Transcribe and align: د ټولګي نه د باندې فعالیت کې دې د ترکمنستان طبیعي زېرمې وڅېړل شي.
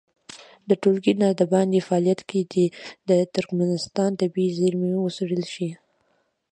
د 0.69 0.69
ټولګي 0.81 1.13
نه 1.21 1.27
د 1.39 1.41
باندې 1.53 1.85
فعالیت 1.87 2.21
کې 2.29 2.39
دې 2.53 2.65
د 3.09 3.11
ترکمنستان 3.35 4.11
طبیعي 4.21 4.51
زېرمې 4.59 4.89
وڅېړل 4.99 5.43
شي. 5.53 5.69